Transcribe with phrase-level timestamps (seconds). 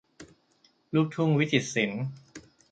[0.93, 2.03] ลูกทุ่งวิจิตรศิลป์